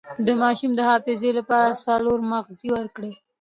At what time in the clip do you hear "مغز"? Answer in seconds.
2.31-2.59